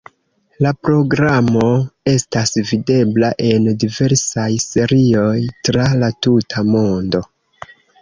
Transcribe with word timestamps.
La 0.65 0.69
programo 0.85 1.65
estas 2.13 2.55
videbla, 2.71 3.31
en 3.51 3.69
diversaj 3.85 4.49
serioj, 4.67 5.39
tra 5.69 5.89
la 6.03 6.13
tuta 6.29 6.69
mondo. 6.75 7.27